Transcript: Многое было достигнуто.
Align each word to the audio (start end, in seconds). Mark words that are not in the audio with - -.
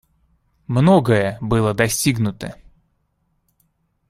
Многое 0.65 1.37
было 1.41 1.75
достигнуто. 1.75 2.55